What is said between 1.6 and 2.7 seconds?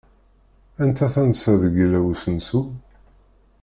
deg illa usensu?